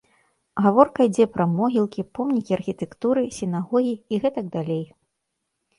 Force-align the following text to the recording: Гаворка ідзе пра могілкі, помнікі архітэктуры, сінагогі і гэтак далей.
Гаворка 0.65 0.99
ідзе 1.09 1.27
пра 1.35 1.47
могілкі, 1.57 2.07
помнікі 2.19 2.57
архітэктуры, 2.59 3.21
сінагогі 3.39 3.95
і 3.95 4.15
гэтак 4.27 4.45
далей. 4.59 4.85